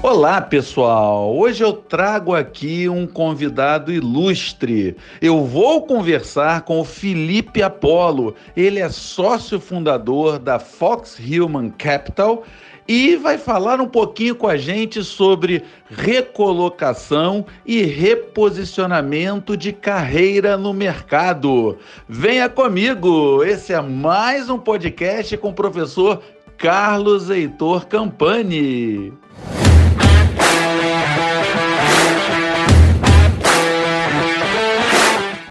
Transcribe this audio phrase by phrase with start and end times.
[0.00, 1.36] Olá, pessoal!
[1.36, 4.96] Hoje eu trago aqui um convidado ilustre.
[5.20, 8.36] Eu vou conversar com o Felipe Apollo.
[8.56, 12.44] Ele é sócio fundador da Fox Human Capital
[12.86, 20.72] e vai falar um pouquinho com a gente sobre recolocação e reposicionamento de carreira no
[20.72, 21.76] mercado.
[22.08, 23.42] Venha comigo!
[23.42, 26.22] Esse é mais um podcast com o professor
[26.56, 29.12] Carlos Heitor Campani.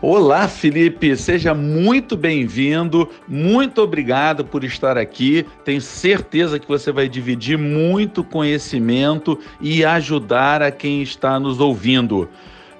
[0.09, 3.09] Olá, Felipe, seja muito bem-vindo.
[3.27, 5.45] Muito obrigado por estar aqui.
[5.65, 12.29] Tenho certeza que você vai dividir muito conhecimento e ajudar a quem está nos ouvindo.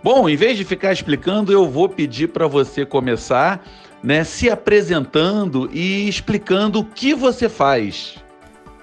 [0.01, 3.61] Bom, em vez de ficar explicando, eu vou pedir para você começar,
[4.01, 8.23] né, se apresentando e explicando o que você faz.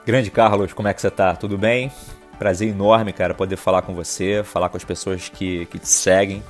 [0.04, 1.34] Grande Carlos, como é que você está?
[1.34, 1.90] Tudo bem?
[2.38, 6.42] Prazer enorme, cara, poder falar com você, falar com as pessoas que, que te seguem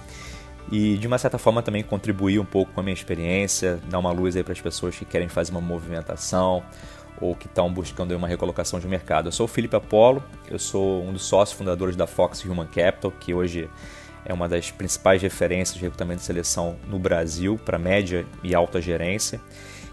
[0.71, 4.11] e de uma certa forma também contribuir um pouco com a minha experiência, dar uma
[4.11, 6.63] luz aí para as pessoas que querem fazer uma movimentação
[7.21, 9.29] ou que estão buscando uma recolocação de mercado.
[9.29, 13.13] Eu sou o Felipe Apolo, eu sou um dos sócios fundadores da Fox Human Capital,
[13.13, 13.69] que hoje
[14.25, 18.81] é uma das principais referências de recrutamento de seleção no Brasil para média e alta
[18.81, 19.41] gerência.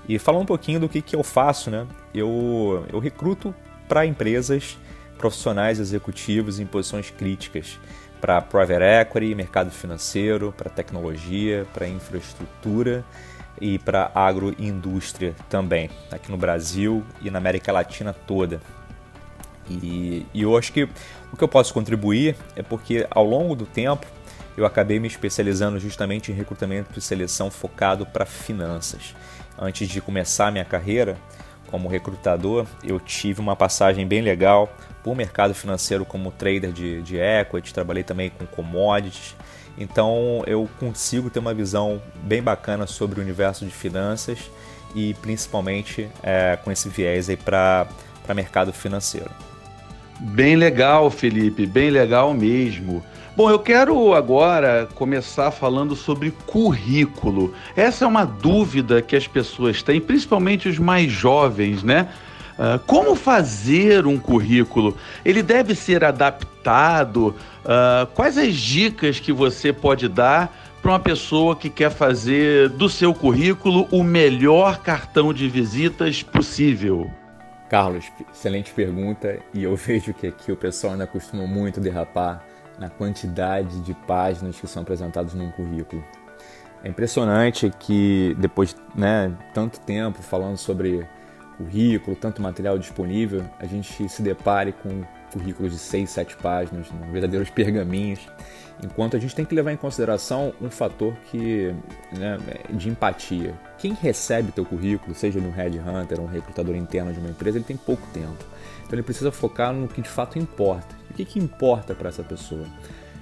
[0.08, 1.86] E falar um pouquinho do que, que eu faço, né?
[2.14, 3.54] Eu, eu recruto
[3.88, 4.78] para empresas
[5.18, 7.78] profissionais executivos em posições críticas
[8.22, 13.04] para private equity, mercado financeiro, para tecnologia, para infraestrutura
[13.60, 18.62] e para agroindústria também, aqui no Brasil e na América Latina toda.
[19.70, 20.84] E, e eu acho que
[21.34, 24.06] o que eu posso contribuir é porque ao longo do tempo
[24.56, 29.16] eu acabei me especializando justamente em recrutamento e seleção focado para finanças.
[29.58, 31.18] Antes de começar minha carreira
[31.72, 37.18] como recrutador, eu tive uma passagem bem legal por mercado financeiro como trader de, de
[37.18, 39.36] equity, trabalhei também com commodities.
[39.78, 44.52] Então eu consigo ter uma visão bem bacana sobre o universo de finanças
[44.94, 47.88] e principalmente é, com esse viés aí para
[48.36, 49.32] mercado financeiro.
[50.20, 53.04] Bem legal, Felipe, bem legal mesmo.
[53.34, 57.54] Bom, eu quero agora começar falando sobre currículo.
[57.78, 62.10] Essa é uma dúvida que as pessoas têm, principalmente os mais jovens, né?
[62.60, 64.98] Uh, como fazer um currículo?
[65.24, 67.34] Ele deve ser adaptado?
[67.64, 72.90] Uh, quais as dicas que você pode dar para uma pessoa que quer fazer do
[72.90, 77.10] seu currículo o melhor cartão de visitas possível?
[77.70, 82.51] Carlos, excelente pergunta e eu vejo que aqui o pessoal ainda costuma muito derrapar
[82.82, 86.04] na quantidade de páginas que são apresentadas num currículo.
[86.84, 91.08] É impressionante que depois de né, tanto tempo falando sobre
[91.58, 97.52] currículo, tanto material disponível, a gente se depare com currículos de 6, 7 páginas, verdadeiros
[97.52, 98.28] pergaminhos,
[98.84, 101.72] enquanto a gente tem que levar em consideração um fator que
[102.18, 102.40] né,
[102.72, 103.54] de empatia.
[103.78, 107.66] Quem recebe teu currículo, seja no headhunter ou um recrutador interno de uma empresa, ele
[107.66, 108.44] tem pouco tempo.
[108.80, 111.01] Então ele precisa focar no que de fato importa.
[111.12, 112.66] O que, que importa para essa pessoa?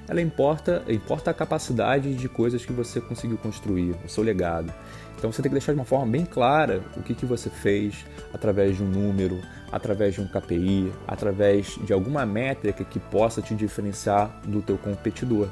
[0.07, 4.71] Ela importa, importa a capacidade de coisas que você conseguiu construir, o seu legado.
[5.17, 8.05] Então você tem que deixar de uma forma bem clara o que, que você fez
[8.31, 9.41] através de um número,
[9.71, 15.49] através de um KPI, através de alguma métrica que possa te diferenciar do teu competidor.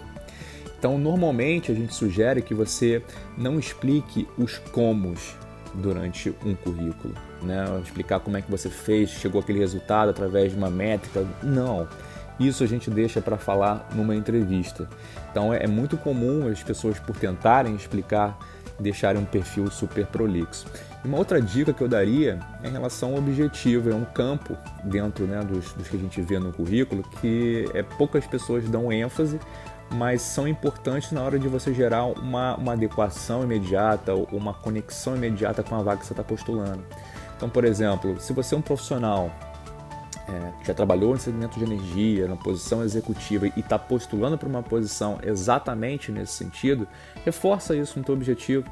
[0.78, 3.02] Então, normalmente a gente sugere que você
[3.36, 5.36] não explique os comos
[5.74, 7.66] durante um currículo, né?
[7.84, 11.88] Explicar como é que você fez, chegou aquele resultado através de uma métrica, não.
[12.40, 14.88] Isso a gente deixa para falar numa entrevista.
[15.32, 18.38] Então é muito comum as pessoas por tentarem explicar
[18.80, 20.66] deixarem um perfil super prolixo.
[21.04, 25.26] Uma outra dica que eu daria é em relação ao objetivo, é um campo dentro
[25.26, 29.40] né, dos, dos que a gente vê no currículo que é, poucas pessoas dão ênfase,
[29.94, 35.16] mas são importantes na hora de você gerar uma, uma adequação imediata ou uma conexão
[35.16, 36.84] imediata com a vaga que você está postulando.
[37.36, 39.32] Então, por exemplo, se você é um profissional
[40.28, 44.62] é, já trabalhou no segmento de energia, na posição executiva e está postulando para uma
[44.62, 46.88] posição exatamente nesse sentido,
[47.24, 48.70] reforça isso no teu objetivo.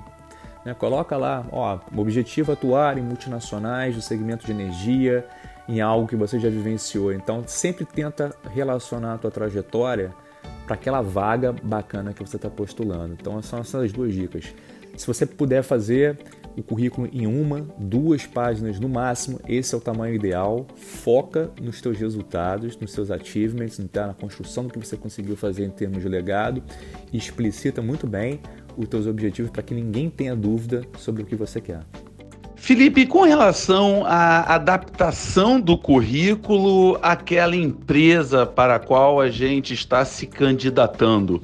[0.66, 0.74] Né?
[0.74, 5.26] Coloca lá, ó, o objetivo é atuar em multinacionais do segmento de energia,
[5.68, 7.14] em algo que você já vivenciou.
[7.14, 10.14] Então, sempre tenta relacionar a tua trajetória
[10.66, 13.14] para aquela vaga bacana que você está postulando.
[13.14, 14.54] Então, são essas duas dicas.
[14.98, 16.18] Se você puder fazer
[16.58, 20.66] o currículo em uma, duas páginas no máximo, esse é o tamanho ideal.
[20.76, 25.70] Foca nos teus resultados, nos seus achievements, na construção do que você conseguiu fazer em
[25.70, 26.64] termos de legado
[27.18, 28.40] explicita muito bem
[28.78, 31.82] os teus objetivos para que ninguém tenha dúvida sobre o que você quer.
[32.56, 40.04] Felipe, com relação à adaptação do currículo àquela empresa para a qual a gente está
[40.04, 41.44] se candidatando,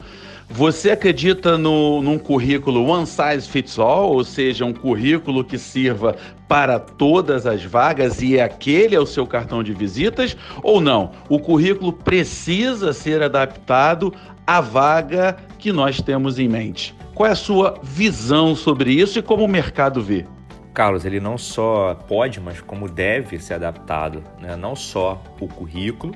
[0.54, 6.16] você acredita no, num currículo one size fits all, ou seja, um currículo que sirva
[6.48, 10.36] para todas as vagas e aquele é o seu cartão de visitas?
[10.62, 11.12] Ou não?
[11.30, 14.14] O currículo precisa ser adaptado
[14.46, 16.94] à vaga que nós temos em mente.
[17.16, 20.26] Qual é a sua visão sobre isso e como o mercado vê?
[20.74, 24.56] Carlos, ele não só pode, mas como deve ser adaptado, né?
[24.56, 26.14] não só o currículo,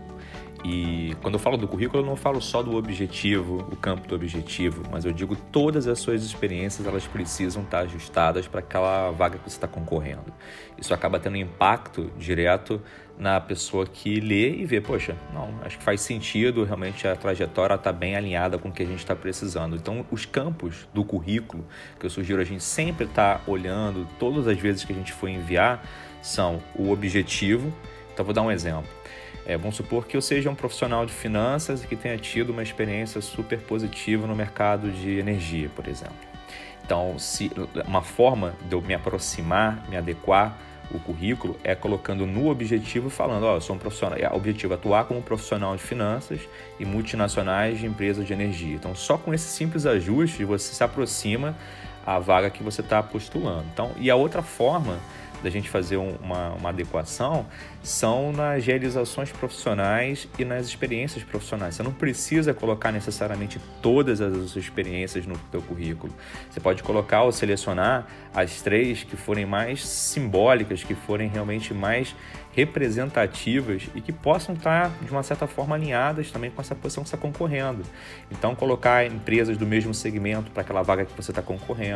[0.67, 4.15] e quando eu falo do currículo, eu não falo só do objetivo, o campo do
[4.15, 9.38] objetivo, mas eu digo todas as suas experiências, elas precisam estar ajustadas para aquela vaga
[9.38, 10.33] que você está concorrendo.
[10.75, 12.81] Isso acaba tendo impacto direto
[13.15, 17.75] na pessoa que lê e vê, poxa, não, acho que faz sentido, realmente a trajetória
[17.75, 19.75] está bem alinhada com o que a gente está precisando.
[19.75, 21.63] Então, os campos do currículo,
[22.00, 25.13] que eu sugiro a gente sempre estar tá olhando todas as vezes que a gente
[25.13, 25.85] for enviar,
[26.23, 27.71] são o objetivo.
[28.12, 28.89] Então, vou dar um exemplo.
[29.45, 32.63] É, vamos supor que eu seja um profissional de finanças e que tenha tido uma
[32.63, 36.15] experiência super positiva no mercado de energia, por exemplo.
[36.83, 37.51] Então, se
[37.88, 40.57] uma forma de eu me aproximar, me adequar
[40.92, 44.74] o currículo é colocando no objetivo falando, ó, eu sou um profissional, é, o objetivo
[44.74, 46.39] é atuar como profissional de finanças
[46.80, 48.75] e multinacionais de empresas de energia.
[48.75, 51.56] Então, só com esse simples ajuste você se aproxima
[52.05, 53.65] à vaga que você está postulando.
[53.73, 54.97] Então, e a outra forma
[55.45, 57.45] da gente fazer uma, uma adequação
[57.83, 61.75] são nas realizações profissionais e nas experiências profissionais.
[61.75, 66.11] Você não precisa colocar necessariamente todas as experiências no teu currículo.
[66.49, 72.15] Você pode colocar ou selecionar as três que forem mais simbólicas, que forem realmente mais
[72.55, 77.09] representativas e que possam estar, de uma certa forma, alinhadas também com essa posição que
[77.09, 77.83] você está concorrendo.
[78.31, 81.94] Então, colocar empresas do mesmo segmento para aquela vaga que você está concorrendo,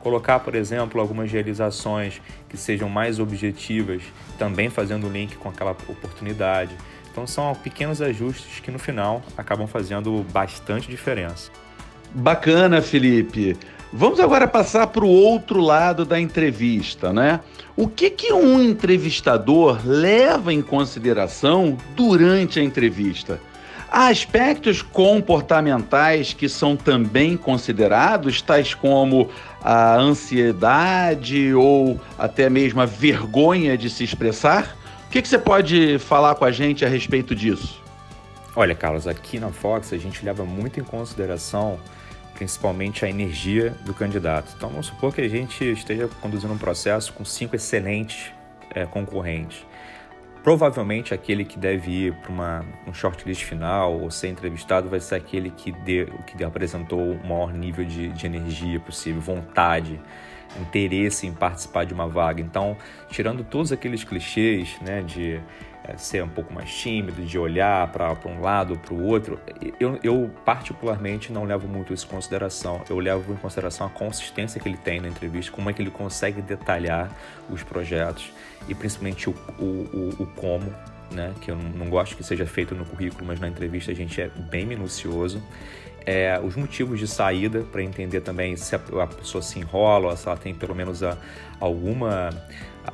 [0.00, 4.02] colocar, por exemplo, algumas realizações que sejam mais objetivas,
[4.38, 6.74] também fazendo link com aquela oportunidade.
[7.10, 11.50] Então, são pequenos ajustes que no final acabam fazendo bastante diferença.
[12.14, 13.56] Bacana, Felipe.
[13.92, 17.40] Vamos agora passar para o outro lado da entrevista, né?
[17.76, 23.40] O que, que um entrevistador leva em consideração durante a entrevista?
[23.92, 29.28] Há aspectos comportamentais que são também considerados, tais como
[29.60, 34.76] a ansiedade ou até mesmo a vergonha de se expressar?
[35.06, 37.82] O que, que você pode falar com a gente a respeito disso?
[38.54, 41.80] Olha, Carlos, aqui na Fox a gente leva muito em consideração
[42.34, 44.54] principalmente a energia do candidato.
[44.56, 48.32] Então vamos supor que a gente esteja conduzindo um processo com cinco excelentes
[48.72, 49.66] é, concorrentes.
[50.42, 55.50] Provavelmente aquele que deve ir para um shortlist final ou ser entrevistado vai ser aquele
[55.50, 60.00] que, dê, que apresentou o maior nível de, de energia possível, vontade,
[60.58, 62.40] interesse em participar de uma vaga.
[62.40, 62.76] Então,
[63.08, 65.40] tirando todos aqueles clichês né, de
[65.84, 69.40] é, ser um pouco mais tímido, de olhar para um lado ou para o outro,
[69.78, 72.82] eu, eu, particularmente não levo muito isso em consideração.
[72.88, 75.90] Eu levo em consideração a consistência que ele tem na entrevista, como é que ele
[75.90, 77.10] consegue detalhar
[77.48, 78.32] os projetos
[78.68, 80.72] e principalmente o, o, o, o como,
[81.10, 81.32] né?
[81.40, 84.28] que eu não gosto que seja feito no currículo, mas na entrevista a gente é
[84.28, 85.42] bem minucioso.
[86.06, 90.16] É, os motivos de saída para entender também se a, a, pessoa se enrola ou
[90.16, 91.16] se ela tem pelo menos a,
[91.60, 92.30] alguma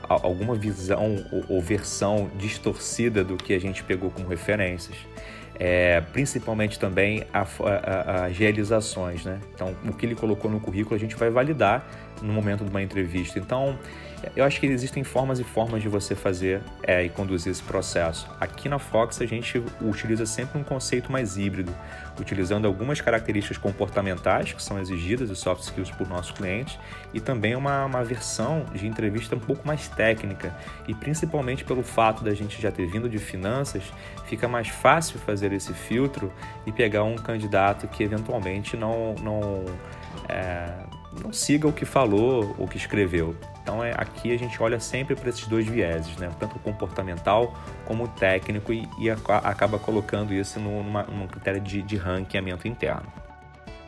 [0.08, 4.96] alguma visão ou, versão distorcida do que a gente pegou como referências.
[5.58, 9.40] É, principalmente também as realizações, né?
[9.54, 11.86] Então, o que ele colocou no currículo a gente vai validar
[12.20, 13.38] no momento de uma entrevista.
[13.38, 13.78] Então,
[14.34, 18.28] eu acho que existem formas e formas de você fazer é, e conduzir esse processo.
[18.40, 21.74] Aqui na Fox a gente utiliza sempre um conceito mais híbrido,
[22.18, 26.78] utilizando algumas características comportamentais que são exigidas de soft skills por nossos clientes
[27.12, 30.54] e também uma, uma versão de entrevista um pouco mais técnica
[30.88, 33.82] e principalmente pelo fato da gente já ter vindo de finanças,
[34.26, 36.32] fica mais fácil fazer esse filtro
[36.66, 39.64] e pegar um candidato que eventualmente não, não
[40.28, 40.72] é,
[41.22, 43.34] não siga o que falou ou que escreveu.
[43.62, 46.30] Então é, aqui a gente olha sempre para esses dois vieses, né?
[46.38, 47.54] tanto o comportamental
[47.84, 53.12] como o técnico, e, e acaba colocando isso numa, num critério de, de ranqueamento interno.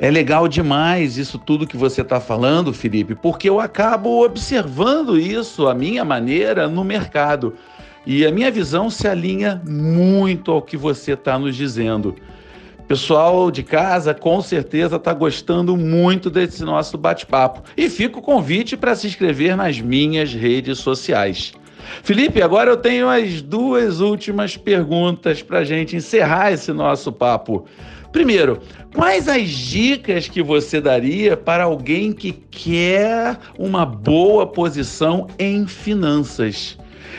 [0.00, 5.66] É legal demais isso tudo que você está falando, Felipe, porque eu acabo observando isso,
[5.66, 7.56] a minha maneira, no mercado.
[8.06, 12.14] E a minha visão se alinha muito ao que você está nos dizendo.
[12.88, 17.62] Pessoal de casa com certeza está gostando muito desse nosso bate-papo.
[17.76, 21.52] E fica o convite para se inscrever nas minhas redes sociais.
[22.02, 27.66] Felipe, agora eu tenho as duas últimas perguntas para a gente encerrar esse nosso papo.
[28.11, 28.59] Primeiro,
[28.95, 36.78] quais as dicas que você daria para alguém que quer uma boa posição em finanças?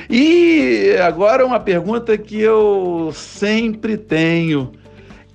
[0.09, 4.71] E agora uma pergunta que eu sempre tenho.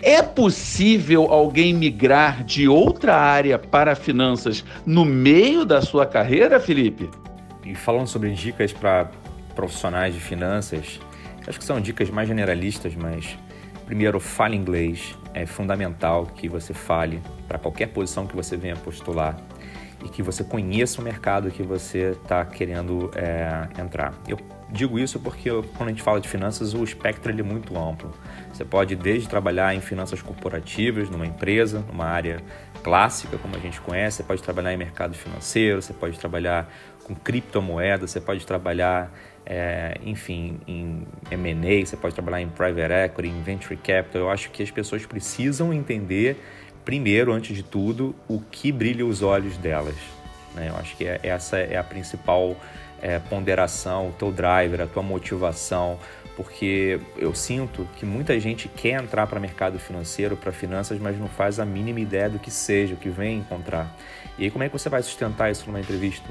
[0.07, 7.09] É possível alguém migrar de outra área para finanças no meio da sua carreira, Felipe?
[7.65, 9.11] E falando sobre dicas para
[9.55, 11.01] profissionais de finanças,
[11.49, 13.39] acho que são dicas mais generalistas, mas
[13.87, 15.17] primeiro, fale inglês.
[15.33, 19.39] É fundamental que você fale para qualquer posição que você venha postular
[20.05, 24.13] e que você conheça o mercado que você está querendo é, entrar.
[24.29, 24.37] Eu
[24.71, 28.13] digo isso porque quando a gente fala de finanças, o espectro é muito amplo.
[28.53, 32.43] Você pode desde trabalhar em finanças corporativas, numa empresa, numa área
[32.83, 36.71] clássica, como a gente conhece, você pode trabalhar em mercado financeiro, você pode trabalhar
[37.05, 39.13] com criptomoedas, você pode trabalhar,
[39.47, 44.23] é, enfim, em M&A, você pode trabalhar em private equity, em venture capital.
[44.23, 46.37] Eu acho que as pessoas precisam entender
[46.85, 49.97] primeiro, antes de tudo, o que brilha os olhos delas.
[50.55, 50.69] Né?
[50.69, 52.57] Eu acho que é, essa é a principal
[53.05, 55.99] é, ponderação, o teu driver, a tua motivação,
[56.35, 61.29] porque eu sinto que muita gente quer entrar para mercado financeiro, para finanças, mas não
[61.29, 63.95] faz a mínima ideia do que seja, o que vem encontrar.
[64.39, 66.27] E aí como é que você vai sustentar isso numa entrevista?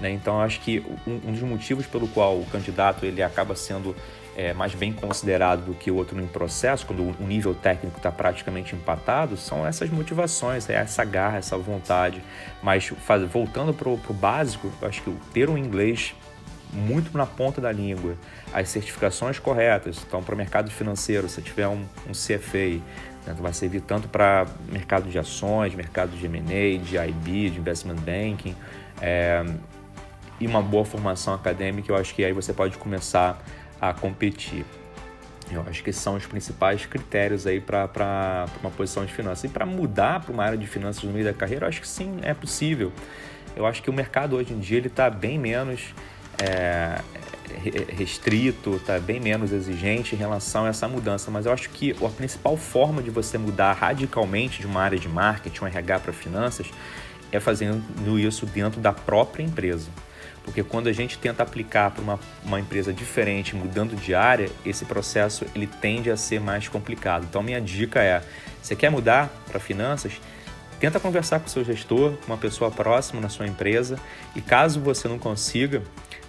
[0.00, 0.10] Né?
[0.10, 3.94] Então, acho que um, um, dos motivos pelo qual o candidato ele acaba sendo
[4.36, 8.12] é, mais bem considerado do que o outro no processo, quando o nível técnico está
[8.12, 12.22] praticamente empatado, são essas motivações, é essa garra, essa vontade.
[12.62, 16.14] Mas faz, voltando para o básico, acho que ter um inglês
[16.70, 18.14] muito na ponta da língua,
[18.52, 22.82] as certificações corretas, então para o mercado financeiro, se tiver um, um CFA,
[23.26, 27.96] né, vai servir tanto para mercado de ações, mercado de M&A, de IB, de investment
[27.96, 28.54] banking,
[29.00, 29.44] é,
[30.38, 33.42] e uma boa formação acadêmica, eu acho que aí você pode começar
[33.80, 34.64] a competir.
[35.50, 39.44] Eu acho que são os principais critérios aí para uma posição de finanças.
[39.44, 41.88] E para mudar para uma área de finanças no meio da carreira, eu acho que
[41.88, 42.92] sim, é possível.
[43.54, 45.94] Eu acho que o mercado hoje em dia ele está bem menos
[46.42, 47.00] é,
[47.96, 51.30] restrito, está bem menos exigente em relação a essa mudança.
[51.30, 55.08] Mas eu acho que a principal forma de você mudar radicalmente de uma área de
[55.08, 56.66] marketing, um RH para finanças,
[57.30, 59.88] é fazendo isso dentro da própria empresa.
[60.46, 64.86] Porque quando a gente tenta aplicar para uma, uma empresa diferente, mudando de área, esse
[64.86, 67.26] processo ele tende a ser mais complicado.
[67.28, 68.22] Então, minha dica é:
[68.62, 70.20] você quer mudar para finanças?
[70.78, 73.98] Tenta conversar com o seu gestor, com uma pessoa próxima na sua empresa,
[74.34, 75.82] e caso você não consiga,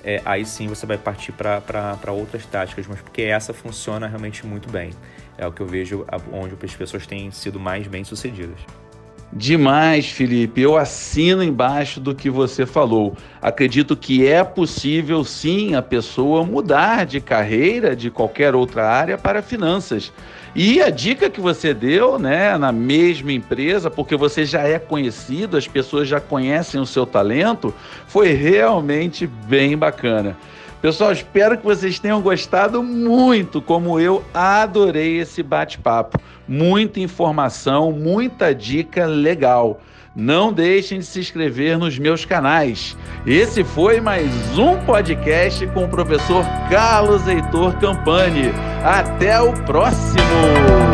[0.04, 4.70] é, aí sim você vai partir para outras táticas, mas porque essa funciona realmente muito
[4.70, 4.92] bem.
[5.38, 8.60] É o que eu vejo onde as pessoas têm sido mais bem sucedidas.
[9.38, 10.62] Demais, Felipe.
[10.62, 13.16] Eu assino embaixo do que você falou.
[13.40, 19.44] Acredito que é possível sim a pessoa mudar de carreira de qualquer outra área para
[19.44, 20.12] finanças.
[20.56, 25.56] E a dica que você deu, né, na mesma empresa, porque você já é conhecido,
[25.56, 27.72] as pessoas já conhecem o seu talento,
[28.08, 30.36] foi realmente bem bacana.
[30.82, 36.20] Pessoal, espero que vocês tenham gostado muito, como eu adorei esse bate-papo.
[36.48, 39.82] Muita informação, muita dica legal.
[40.16, 42.98] Não deixem de se inscrever nos meus canais.
[43.26, 48.52] Esse foi mais um podcast com o professor Carlos Heitor Campani.
[48.84, 50.87] Até o próximo!